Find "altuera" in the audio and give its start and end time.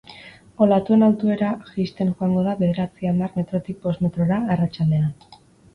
1.07-1.51